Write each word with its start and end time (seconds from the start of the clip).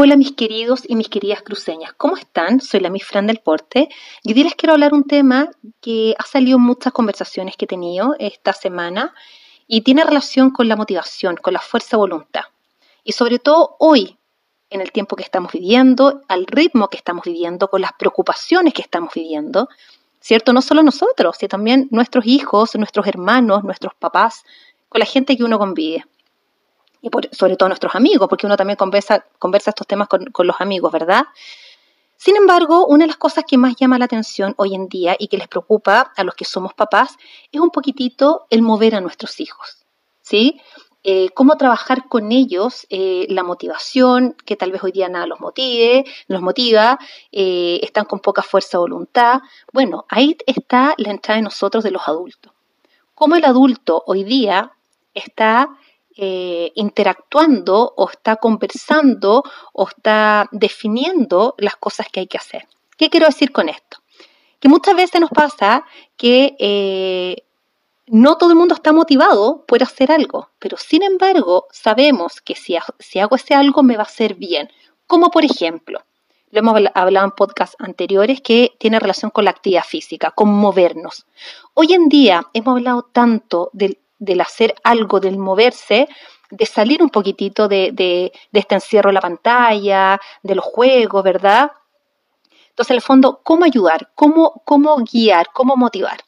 Hola 0.00 0.14
mis 0.16 0.30
queridos 0.30 0.82
y 0.86 0.94
mis 0.94 1.08
queridas 1.08 1.42
cruceñas, 1.42 1.92
¿cómo 1.92 2.16
están? 2.16 2.60
Soy 2.60 2.78
la 2.78 2.88
Miss 2.88 3.04
Fran 3.04 3.26
del 3.26 3.40
Porte 3.40 3.88
y 4.22 4.32
hoy 4.32 4.44
les 4.44 4.54
quiero 4.54 4.74
hablar 4.74 4.94
un 4.94 5.02
tema 5.02 5.50
que 5.80 6.14
ha 6.16 6.22
salido 6.24 6.56
en 6.56 6.62
muchas 6.62 6.92
conversaciones 6.92 7.56
que 7.56 7.64
he 7.64 7.68
tenido 7.68 8.14
esta 8.20 8.52
semana 8.52 9.12
y 9.66 9.80
tiene 9.80 10.04
relación 10.04 10.52
con 10.52 10.68
la 10.68 10.76
motivación, 10.76 11.34
con 11.34 11.52
la 11.52 11.58
fuerza 11.58 11.96
de 11.96 11.96
voluntad. 11.96 12.42
Y 13.02 13.10
sobre 13.10 13.40
todo 13.40 13.74
hoy, 13.80 14.16
en 14.70 14.82
el 14.82 14.92
tiempo 14.92 15.16
que 15.16 15.24
estamos 15.24 15.50
viviendo, 15.50 16.22
al 16.28 16.46
ritmo 16.46 16.86
que 16.86 16.96
estamos 16.96 17.24
viviendo, 17.24 17.66
con 17.66 17.80
las 17.80 17.90
preocupaciones 17.98 18.74
que 18.74 18.82
estamos 18.82 19.12
viviendo, 19.12 19.68
¿cierto? 20.20 20.52
No 20.52 20.62
solo 20.62 20.84
nosotros, 20.84 21.38
sino 21.40 21.48
también 21.48 21.88
nuestros 21.90 22.24
hijos, 22.24 22.76
nuestros 22.76 23.08
hermanos, 23.08 23.64
nuestros 23.64 23.94
papás, 23.98 24.44
con 24.88 25.00
la 25.00 25.06
gente 25.06 25.36
que 25.36 25.42
uno 25.42 25.58
convive 25.58 26.04
y 27.02 27.10
sobre 27.32 27.56
todo 27.56 27.68
nuestros 27.68 27.94
amigos, 27.94 28.28
porque 28.28 28.46
uno 28.46 28.56
también 28.56 28.76
conversa, 28.76 29.24
conversa 29.38 29.70
estos 29.70 29.86
temas 29.86 30.08
con, 30.08 30.24
con, 30.26 30.46
los 30.46 30.60
amigos, 30.60 30.92
¿verdad? 30.92 31.26
Sin 32.16 32.36
embargo, 32.36 32.86
una 32.86 33.04
de 33.04 33.08
las 33.08 33.16
cosas 33.16 33.44
que 33.46 33.56
más 33.56 33.76
llama 33.76 33.98
la 33.98 34.06
atención 34.06 34.54
hoy 34.56 34.74
en 34.74 34.88
día 34.88 35.14
y 35.18 35.28
que 35.28 35.38
les 35.38 35.46
preocupa 35.46 36.12
a 36.16 36.24
los 36.24 36.34
que 36.34 36.44
somos 36.44 36.74
papás 36.74 37.16
es 37.52 37.60
un 37.60 37.70
poquitito 37.70 38.46
el 38.50 38.62
mover 38.62 38.96
a 38.96 39.00
nuestros 39.00 39.38
hijos, 39.38 39.84
¿sí? 40.20 40.60
Eh, 41.04 41.30
cómo 41.30 41.56
trabajar 41.56 42.08
con 42.08 42.32
ellos 42.32 42.86
eh, 42.90 43.26
la 43.30 43.44
motivación, 43.44 44.36
que 44.44 44.56
tal 44.56 44.72
vez 44.72 44.82
hoy 44.82 44.90
día 44.90 45.08
nada 45.08 45.26
los 45.26 45.40
motive, 45.40 46.04
los 46.26 46.42
motiva, 46.42 46.98
eh, 47.30 47.78
están 47.82 48.04
con 48.04 48.18
poca 48.18 48.42
fuerza 48.42 48.78
o 48.78 48.82
voluntad. 48.82 49.40
Bueno, 49.72 50.06
ahí 50.08 50.36
está 50.44 50.94
la 50.98 51.10
entrada 51.10 51.36
de 51.36 51.44
nosotros 51.44 51.84
de 51.84 51.92
los 51.92 52.06
adultos. 52.08 52.52
Cómo 53.14 53.36
el 53.36 53.44
adulto 53.44 54.02
hoy 54.06 54.24
día 54.24 54.72
está 55.14 55.70
eh, 56.20 56.72
interactuando 56.74 57.94
o 57.96 58.10
está 58.10 58.34
conversando 58.36 59.44
o 59.72 59.88
está 59.88 60.48
definiendo 60.50 61.54
las 61.58 61.76
cosas 61.76 62.08
que 62.10 62.18
hay 62.18 62.26
que 62.26 62.38
hacer. 62.38 62.66
¿Qué 62.96 63.08
quiero 63.08 63.26
decir 63.26 63.52
con 63.52 63.68
esto? 63.68 63.98
Que 64.58 64.68
muchas 64.68 64.96
veces 64.96 65.20
nos 65.20 65.30
pasa 65.30 65.84
que 66.16 66.56
eh, 66.58 67.44
no 68.08 68.36
todo 68.36 68.50
el 68.50 68.56
mundo 68.56 68.74
está 68.74 68.92
motivado 68.92 69.64
por 69.64 69.80
hacer 69.80 70.10
algo, 70.10 70.50
pero 70.58 70.76
sin 70.76 71.04
embargo 71.04 71.68
sabemos 71.70 72.40
que 72.40 72.56
si, 72.56 72.76
si 72.98 73.20
hago 73.20 73.36
ese 73.36 73.54
algo 73.54 73.84
me 73.84 73.94
va 73.94 74.02
a 74.02 74.06
hacer 74.06 74.34
bien. 74.34 74.72
Como 75.06 75.30
por 75.30 75.44
ejemplo, 75.44 76.02
lo 76.50 76.58
hemos 76.58 76.82
hablado 76.94 77.26
en 77.26 77.32
podcasts 77.32 77.76
anteriores, 77.78 78.40
que 78.40 78.72
tiene 78.78 78.98
relación 78.98 79.30
con 79.30 79.44
la 79.44 79.50
actividad 79.50 79.84
física, 79.84 80.32
con 80.32 80.48
movernos. 80.48 81.26
Hoy 81.74 81.92
en 81.92 82.08
día 82.08 82.42
hemos 82.54 82.76
hablado 82.76 83.02
tanto 83.12 83.70
del 83.72 83.98
del 84.18 84.40
hacer 84.40 84.74
algo, 84.84 85.20
del 85.20 85.38
moverse, 85.38 86.08
de 86.50 86.66
salir 86.66 87.02
un 87.02 87.10
poquitito 87.10 87.68
de, 87.68 87.90
de, 87.92 88.32
este 88.52 88.74
encierro 88.74 89.10
en 89.10 89.14
la 89.14 89.20
pantalla, 89.20 90.20
de 90.42 90.54
los 90.54 90.64
juegos, 90.64 91.22
¿verdad? 91.22 91.72
Entonces, 92.70 92.90
en 92.90 92.96
el 92.96 93.02
fondo, 93.02 93.40
¿cómo 93.42 93.64
ayudar? 93.64 94.10
¿Cómo, 94.14 94.62
cómo 94.64 94.96
guiar? 94.98 95.48
¿Cómo 95.52 95.76
motivar? 95.76 96.18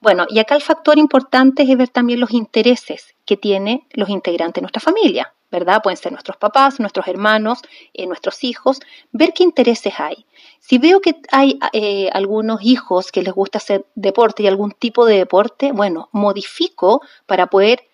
Bueno, 0.00 0.26
y 0.28 0.38
acá 0.38 0.54
el 0.54 0.62
factor 0.62 0.98
importante 0.98 1.62
es 1.62 1.76
ver 1.76 1.88
también 1.88 2.20
los 2.20 2.32
intereses 2.32 3.16
que 3.24 3.36
tienen 3.36 3.86
los 3.92 4.08
integrantes 4.08 4.56
de 4.56 4.62
nuestra 4.62 4.80
familia, 4.80 5.34
Pueden 5.82 5.96
ser 5.96 6.12
nuestros 6.12 6.36
papás, 6.36 6.80
nuestros 6.80 7.08
hermanos, 7.08 7.60
eh, 7.94 8.06
nuestros 8.06 8.44
hijos, 8.44 8.80
ver 9.12 9.32
qué 9.32 9.42
intereses 9.42 9.94
hay. 9.98 10.26
Si 10.60 10.78
veo 10.78 11.00
que 11.00 11.16
hay 11.32 11.58
eh, 11.72 12.10
algunos 12.12 12.62
hijos 12.62 13.10
que 13.10 13.22
les 13.22 13.32
gusta 13.32 13.58
hacer 13.58 13.86
deporte 13.94 14.42
y 14.42 14.48
algún 14.48 14.72
tipo 14.72 15.06
de 15.06 15.16
deporte, 15.16 15.72
bueno, 15.72 16.08
modifico 16.12 17.00
para 17.24 17.46
poder 17.46 17.84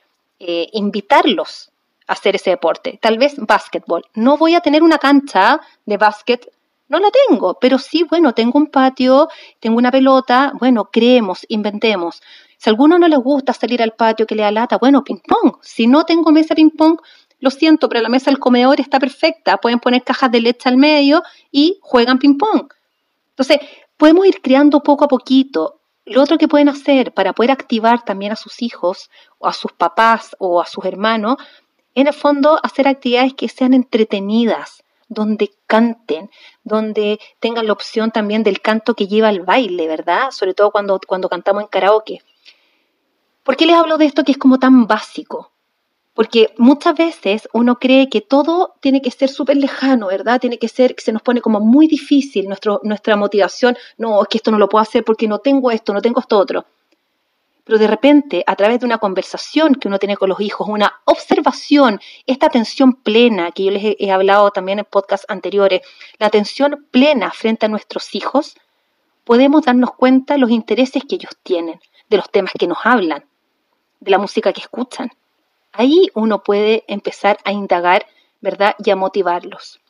eh, 0.41 0.69
invitarlos 0.73 1.71
a 2.09 2.15
hacer 2.15 2.35
ese 2.35 2.51
deporte. 2.51 2.99
Tal 3.01 3.19
vez 3.19 3.35
básquetbol. 3.37 4.05
No 4.15 4.37
voy 4.37 4.55
a 4.55 4.61
tener 4.61 4.83
una 4.83 4.99
cancha 4.99 5.61
de 5.87 5.97
básquet, 5.97 6.51
no 6.89 6.99
la 6.99 7.11
tengo, 7.11 7.59
pero 7.61 7.79
sí, 7.79 8.03
bueno, 8.03 8.35
tengo 8.35 8.59
un 8.59 8.67
patio, 8.67 9.29
tengo 9.61 9.79
una 9.79 9.91
pelota, 9.91 10.53
bueno, 10.59 10.91
creemos, 10.93 11.47
inventemos. 11.49 12.21
Si 12.59 12.69
a 12.69 12.71
alguno 12.71 12.99
no 12.99 13.09
les 13.09 13.19
gusta 13.19 13.53
salir 13.53 13.83
al 13.83 13.93
patio 13.93 14.27
que 14.27 14.35
le 14.35 14.43
da 14.43 14.51
lata, 14.51 14.79
bueno, 14.79 15.03
ping 15.03 15.21
pong. 15.27 15.57
Si 15.63 15.87
no 15.87 16.05
tengo 16.05 16.33
mesa 16.33 16.55
ping 16.55 16.71
pong, 16.71 16.99
lo 17.43 17.51
siento, 17.51 17.89
pero 17.89 18.01
la 18.01 18.09
mesa 18.09 18.31
del 18.31 18.39
comedor 18.39 18.81
está 18.81 19.01
perfecta, 19.01 19.57
pueden 19.57 19.81
poner 19.81 20.05
cajas 20.05 20.31
de 20.31 20.41
leche 20.41 20.69
al 20.69 20.77
medio 20.77 21.25
y 21.51 21.77
juegan 21.83 22.21
ping-pong. 22.21 22.73
Entonces, 23.31 23.59
podemos 23.97 24.25
ir 24.27 24.41
creando 24.41 24.81
poco 24.85 25.05
a 25.05 25.09
poquito. 25.09 25.81
Lo 26.05 26.23
otro 26.23 26.39
que 26.39 26.47
pueden 26.47 26.69
hacer 26.69 27.13
para 27.13 27.33
poder 27.33 27.51
activar 27.51 28.05
también 28.05 28.31
a 28.31 28.37
sus 28.37 28.63
hijos 28.63 29.11
o 29.39 29.49
a 29.49 29.53
sus 29.53 29.73
papás 29.73 30.37
o 30.39 30.63
a 30.63 30.67
sus 30.67 30.85
hermanos, 30.85 31.37
en 31.97 32.07
el 32.07 32.13
fondo 32.13 32.61
hacer 32.63 32.87
actividades 32.87 33.35
que 33.35 33.49
sean 33.49 33.75
entretenidas, 33.75 34.85
donde 35.09 35.51
canten, 35.67 36.31
donde 36.63 37.19
tengan 37.41 37.67
la 37.67 37.73
opción 37.73 38.13
también 38.13 38.45
del 38.45 38.61
canto 38.61 38.95
que 38.95 39.09
lleva 39.09 39.29
al 39.29 39.41
baile, 39.41 39.89
¿verdad? 39.89 40.31
Sobre 40.31 40.55
todo 40.55 40.71
cuando, 40.71 41.01
cuando 41.05 41.29
cantamos 41.29 41.65
en 41.65 41.69
karaoke. 41.69 42.23
¿Por 43.43 43.57
qué 43.57 43.67
les 43.67 43.75
hablo 43.75 43.99
de 43.99 44.05
esto 44.05 44.23
que 44.23 44.31
es 44.31 44.39
como 44.39 44.61
tan 44.61 44.87
básico? 44.87 45.52
Porque 46.15 46.53
muchas 46.59 46.95
veces 46.95 47.49
uno 47.55 47.79
cree 47.79 48.11
que 48.11 48.21
todo 48.21 48.75
tiene 48.81 49.01
que 49.01 49.11
ser 49.11 49.31
súper 49.31 49.57
lejano, 49.57 50.09
¿verdad? 50.09 50.41
Tiene 50.41 50.59
que 50.59 50.69
ser, 50.69 50.95
que 50.95 51.03
se 51.03 51.13
nos 51.13 51.23
pone 51.23 51.41
como 51.41 51.59
muy 51.61 51.87
difícil 51.87 52.49
nuestra 52.49 53.17
motivación. 53.17 53.77
No, 53.97 54.23
es 54.23 54.29
que 54.29 54.37
esto 54.37 54.51
no 54.51 54.59
lo 54.59 54.69
puedo 54.69 54.83
hacer 54.83 55.05
porque 55.05 55.27
no 55.27 55.39
tengo 55.39 55.71
esto, 55.71 55.95
no 55.95 56.03
tengo 56.03 56.21
esto 56.21 56.39
otro. 56.39 56.67
Pero 57.65 57.79
de 57.79 57.87
repente, 57.87 58.45
a 58.47 58.57
través 58.57 58.81
de 58.81 58.87
una 58.87 58.99
conversación 58.99 59.77
que 59.77 59.89
uno 59.89 59.99
tiene 59.99 60.17
con 60.17 60.29
los 60.29 60.41
hijos, 60.41 60.69
una 60.69 61.01
observación, 61.05 62.01
esta 62.27 62.47
atención 62.47 62.93
plena, 62.93 63.53
que 63.53 63.65
yo 63.65 63.71
les 63.71 63.97
he, 63.99 64.11
hablado 64.11 64.51
también 64.51 64.81
en 64.81 64.85
podcasts 64.85 65.27
anteriores, 65.31 65.81
la 66.19 66.27
atención 66.27 66.87
plena 66.91 67.31
frente 67.31 67.67
a 67.67 67.69
nuestros 67.69 68.15
hijos, 68.15 68.57
podemos 69.25 69.65
darnos 69.65 69.93
cuenta 69.95 70.35
de 70.35 70.41
los 70.41 70.51
intereses 70.51 71.05
que 71.09 71.15
ellos 71.15 71.39
tienen, 71.43 71.81
de 72.11 72.17
los 72.17 72.29
temas 72.31 72.53
que 72.59 72.67
nos 72.67 72.79
hablan, 72.85 73.25
de 74.01 74.11
la 74.11 74.19
música 74.19 74.53
que 74.53 74.61
escuchan 74.61 75.13
Ahí 75.73 76.11
uno 76.15 76.43
puede 76.43 76.85
empezar 76.87 77.39
a 77.45 77.53
indagar, 77.53 78.07
¿verdad? 78.41 78.77
Y 78.85 78.91
a 78.91 78.97
motivarlos. 78.97 79.81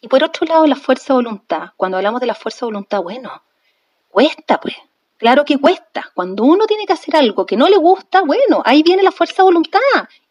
Y 0.00 0.08
por 0.08 0.24
otro 0.24 0.46
lado, 0.46 0.66
la 0.66 0.76
fuerza 0.76 1.12
de 1.12 1.18
voluntad. 1.18 1.70
Cuando 1.76 1.96
hablamos 1.96 2.20
de 2.20 2.26
la 2.26 2.34
fuerza 2.34 2.60
de 2.60 2.72
voluntad, 2.72 3.02
bueno, 3.02 3.42
cuesta, 4.10 4.60
pues. 4.60 4.76
Claro 5.18 5.44
que 5.44 5.58
cuesta. 5.58 6.10
Cuando 6.14 6.44
uno 6.44 6.66
tiene 6.66 6.86
que 6.86 6.94
hacer 6.94 7.14
algo 7.14 7.44
que 7.44 7.56
no 7.56 7.68
le 7.68 7.76
gusta, 7.76 8.22
bueno, 8.22 8.62
ahí 8.64 8.82
viene 8.82 9.02
la 9.02 9.12
fuerza 9.12 9.42
de 9.42 9.48
voluntad 9.48 9.80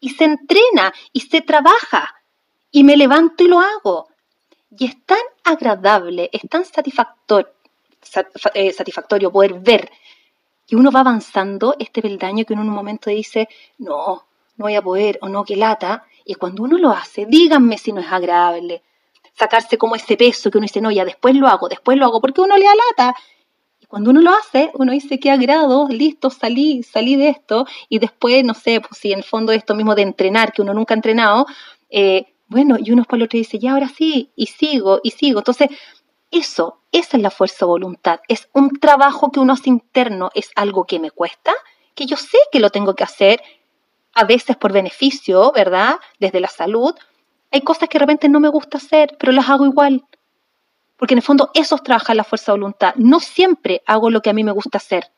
y 0.00 0.10
se 0.10 0.24
entrena 0.24 0.92
y 1.12 1.20
se 1.20 1.42
trabaja 1.42 2.12
y 2.72 2.82
me 2.82 2.96
levanto 2.96 3.44
y 3.44 3.48
lo 3.48 3.60
hago. 3.60 4.08
Y 4.76 4.86
es 4.86 5.04
tan 5.04 5.20
agradable, 5.44 6.28
es 6.32 6.42
tan 6.48 6.64
satisfactorio, 6.64 7.52
eh, 8.54 8.72
satisfactorio 8.72 9.30
poder 9.30 9.54
ver 9.54 9.90
que 10.66 10.74
uno 10.74 10.90
va 10.90 11.00
avanzando 11.00 11.76
este 11.78 12.02
peldaño 12.02 12.44
que 12.44 12.54
en 12.54 12.60
un 12.60 12.68
momento 12.68 13.10
dice, 13.10 13.48
no, 13.78 14.26
no 14.60 14.66
voy 14.66 14.74
a 14.74 14.82
poder 14.82 15.18
o 15.22 15.28
no, 15.30 15.42
que 15.42 15.56
lata. 15.56 16.04
Y 16.24 16.34
cuando 16.34 16.62
uno 16.62 16.76
lo 16.76 16.90
hace, 16.90 17.24
díganme 17.24 17.78
si 17.78 17.92
no 17.92 18.00
es 18.02 18.12
agradable. 18.12 18.82
Sacarse 19.32 19.78
como 19.78 19.96
ese 19.96 20.18
peso 20.18 20.50
que 20.50 20.58
uno 20.58 20.66
dice, 20.66 20.82
no, 20.82 20.90
ya 20.90 21.06
después 21.06 21.34
lo 21.34 21.48
hago, 21.48 21.68
después 21.68 21.96
lo 21.96 22.04
hago, 22.04 22.20
porque 22.20 22.42
uno 22.42 22.56
le 22.58 22.64
da 22.64 22.74
lata. 22.74 23.18
Y 23.80 23.86
cuando 23.86 24.10
uno 24.10 24.20
lo 24.20 24.32
hace, 24.32 24.70
uno 24.74 24.92
dice, 24.92 25.18
qué 25.18 25.30
agrado, 25.30 25.88
listo, 25.88 26.28
salí, 26.28 26.82
salí 26.82 27.16
de 27.16 27.30
esto. 27.30 27.66
Y 27.88 28.00
después, 28.00 28.44
no 28.44 28.52
sé, 28.52 28.82
pues 28.82 29.00
si 29.00 29.12
en 29.12 29.20
el 29.20 29.24
fondo 29.24 29.52
esto 29.52 29.74
mismo 29.74 29.94
de 29.94 30.02
entrenar, 30.02 30.52
que 30.52 30.60
uno 30.60 30.74
nunca 30.74 30.92
ha 30.92 30.98
entrenado, 30.98 31.46
eh, 31.88 32.26
bueno, 32.48 32.76
y 32.78 32.90
uno 32.92 33.04
por 33.04 33.18
el 33.18 33.22
otro 33.22 33.38
dice, 33.38 33.58
ya 33.58 33.72
ahora 33.72 33.88
sí, 33.88 34.30
y 34.36 34.46
sigo, 34.46 35.00
y 35.02 35.12
sigo. 35.12 35.38
Entonces, 35.38 35.70
eso, 36.30 36.80
esa 36.92 37.16
es 37.16 37.22
la 37.22 37.30
fuerza 37.30 37.64
de 37.64 37.70
voluntad. 37.70 38.20
Es 38.28 38.50
un 38.52 38.78
trabajo 38.78 39.30
que 39.32 39.40
uno 39.40 39.54
hace 39.54 39.70
interno, 39.70 40.30
es 40.34 40.50
algo 40.54 40.84
que 40.84 41.00
me 41.00 41.10
cuesta, 41.10 41.52
que 41.94 42.04
yo 42.04 42.16
sé 42.16 42.38
que 42.52 42.60
lo 42.60 42.68
tengo 42.68 42.94
que 42.94 43.04
hacer, 43.04 43.40
a 44.14 44.24
veces 44.24 44.56
por 44.56 44.72
beneficio, 44.72 45.52
¿verdad? 45.52 45.96
Desde 46.18 46.40
la 46.40 46.48
salud, 46.48 46.94
hay 47.50 47.62
cosas 47.62 47.88
que 47.88 47.98
de 47.98 48.04
repente 48.04 48.28
no 48.28 48.40
me 48.40 48.48
gusta 48.48 48.78
hacer, 48.78 49.16
pero 49.18 49.32
las 49.32 49.48
hago 49.48 49.66
igual. 49.66 50.04
Porque 50.96 51.14
en 51.14 51.18
el 51.18 51.24
fondo 51.24 51.50
eso 51.54 51.78
trabaja 51.78 52.14
la 52.14 52.24
fuerza 52.24 52.52
de 52.52 52.58
voluntad. 52.58 52.94
No 52.96 53.20
siempre 53.20 53.82
hago 53.86 54.10
lo 54.10 54.20
que 54.20 54.30
a 54.30 54.32
mí 54.32 54.44
me 54.44 54.52
gusta 54.52 54.78
hacer. 54.78 55.10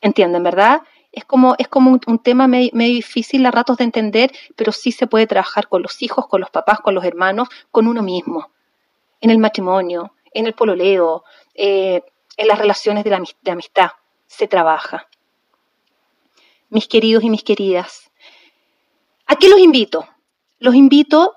¿Entienden, 0.00 0.42
verdad? 0.42 0.82
Es 1.12 1.24
como, 1.24 1.54
es 1.58 1.68
como 1.68 1.98
un, 2.06 2.18
tema 2.18 2.48
medio, 2.48 2.70
difícil 2.72 3.46
a 3.46 3.52
ratos 3.52 3.76
de 3.76 3.84
entender, 3.84 4.32
pero 4.56 4.72
sí 4.72 4.90
se 4.90 5.06
puede 5.06 5.26
trabajar 5.26 5.68
con 5.68 5.82
los 5.82 6.02
hijos, 6.02 6.26
con 6.26 6.40
los 6.40 6.50
papás, 6.50 6.80
con 6.80 6.94
los 6.94 7.04
hermanos, 7.04 7.48
con 7.70 7.86
uno 7.86 8.02
mismo. 8.02 8.50
En 9.20 9.30
el 9.30 9.38
matrimonio, 9.38 10.14
en 10.32 10.46
el 10.46 10.54
pololeo, 10.54 11.24
eh, 11.54 12.02
en 12.36 12.48
las 12.48 12.58
relaciones 12.58 13.04
de, 13.04 13.10
la, 13.10 13.22
de 13.42 13.50
amistad, 13.50 13.90
se 14.26 14.48
trabaja 14.48 15.06
mis 16.74 16.88
queridos 16.88 17.24
y 17.24 17.30
mis 17.30 17.42
queridas. 17.42 18.10
¿A 19.26 19.36
qué 19.36 19.48
los 19.48 19.58
invito? 19.58 20.06
Los 20.58 20.74
invito 20.74 21.34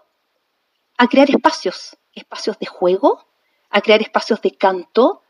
a 0.98 1.08
crear 1.08 1.30
espacios, 1.30 1.96
espacios 2.14 2.60
de 2.60 2.66
juego, 2.66 3.26
a 3.70 3.80
crear 3.82 4.02
espacios 4.02 4.42
de 4.42 4.52
canto, 4.52 5.22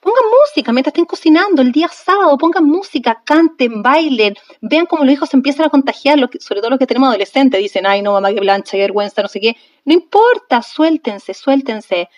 Pongan 0.00 0.30
música 0.30 0.72
mientras 0.72 0.92
estén 0.92 1.06
cocinando 1.06 1.60
el 1.60 1.72
día 1.72 1.88
sábado, 1.88 2.38
pongan 2.38 2.64
música, 2.64 3.20
canten, 3.24 3.82
bailen, 3.82 4.36
vean 4.60 4.86
cómo 4.86 5.04
los 5.04 5.12
hijos 5.12 5.34
empiezan 5.34 5.66
a 5.66 5.70
contagiar, 5.70 6.18
sobre 6.38 6.60
todo 6.60 6.70
los 6.70 6.78
que 6.78 6.86
tenemos 6.86 7.08
adolescentes, 7.08 7.60
dicen, 7.60 7.84
ay 7.84 8.00
no, 8.00 8.12
mamá, 8.12 8.32
qué 8.32 8.40
plancha, 8.40 8.72
qué 8.72 8.78
vergüenza, 8.78 9.22
no 9.22 9.28
sé 9.28 9.40
qué. 9.40 9.56
No 9.84 9.92
importa, 9.92 10.62
suéltense, 10.62 11.34
suéltense. 11.34 12.08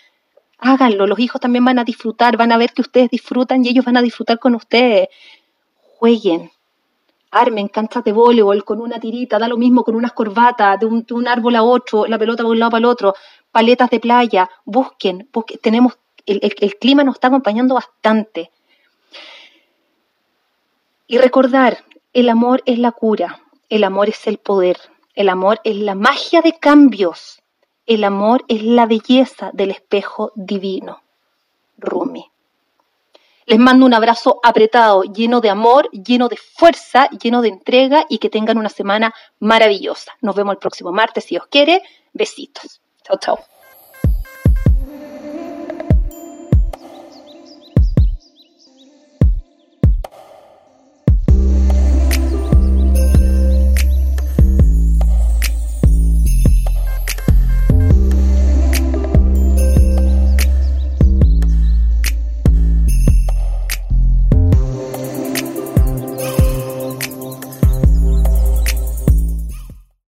Háganlo, 0.59 1.07
los 1.07 1.17
hijos 1.17 1.41
también 1.41 1.65
van 1.65 1.79
a 1.79 1.83
disfrutar, 1.83 2.37
van 2.37 2.51
a 2.51 2.57
ver 2.57 2.71
que 2.71 2.83
ustedes 2.83 3.09
disfrutan 3.09 3.65
y 3.65 3.69
ellos 3.69 3.83
van 3.83 3.97
a 3.97 4.03
disfrutar 4.03 4.37
con 4.37 4.53
ustedes. 4.53 5.07
Jueguen, 5.97 6.51
armen 7.31 7.69
canchas 7.69 8.03
de 8.03 8.11
voleibol 8.11 8.63
con 8.63 8.81
una 8.81 8.99
tirita, 8.99 9.39
da 9.39 9.47
lo 9.47 9.57
mismo 9.57 9.83
con 9.83 9.95
unas 9.95 10.11
corbatas, 10.11 10.79
de 10.79 10.85
un, 10.85 11.27
árbol 11.27 11.55
a 11.55 11.63
otro, 11.63 12.05
la 12.05 12.19
pelota 12.19 12.43
de 12.43 12.49
un 12.49 12.59
lado 12.59 12.71
para 12.71 12.79
el 12.79 12.85
otro, 12.85 13.15
paletas 13.51 13.89
de 13.89 13.99
playa, 13.99 14.49
busquen, 14.65 15.27
busquen 15.31 15.59
tenemos 15.61 15.97
el, 16.25 16.77
clima 16.79 17.03
nos 17.03 17.15
está 17.15 17.27
acompañando 17.27 17.75
bastante. 17.75 18.51
Y 21.07 21.17
recordar, 21.17 21.79
el 22.13 22.29
amor 22.29 22.61
es 22.65 22.79
la 22.79 22.91
cura, 22.91 23.41
el 23.69 23.83
amor 23.83 24.09
es 24.09 24.27
el 24.27 24.37
poder, 24.37 24.77
el 25.15 25.29
amor 25.29 25.59
es 25.63 25.77
la 25.77 25.95
magia 25.95 26.41
de 26.41 26.57
cambios, 26.57 27.41
el 27.85 28.03
amor 28.03 28.43
es 28.47 28.63
la 28.63 28.85
belleza 28.85 29.51
del 29.53 29.71
espejo 29.71 30.31
divino. 30.35 31.01
Rumi. 31.77 32.31
Les 33.51 33.59
mando 33.59 33.85
un 33.85 33.93
abrazo 33.93 34.39
apretado, 34.43 35.03
lleno 35.03 35.41
de 35.41 35.49
amor, 35.49 35.89
lleno 35.91 36.29
de 36.29 36.37
fuerza, 36.37 37.09
lleno 37.09 37.41
de 37.41 37.49
entrega 37.49 38.05
y 38.07 38.17
que 38.19 38.29
tengan 38.29 38.57
una 38.57 38.69
semana 38.69 39.13
maravillosa. 39.39 40.13
Nos 40.21 40.37
vemos 40.37 40.53
el 40.53 40.57
próximo 40.57 40.93
martes 40.93 41.25
si 41.25 41.35
Dios 41.35 41.47
quiere. 41.47 41.81
Besitos. 42.13 42.79
Chao, 43.03 43.17
chao. 43.19 43.39